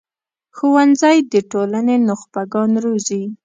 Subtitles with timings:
[0.57, 3.23] ښوونځی د ټولنې نخبه ګان روزي